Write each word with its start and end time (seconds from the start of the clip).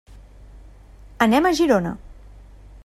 Anem 1.27 1.49
a 1.51 1.55
Girona. 1.61 1.95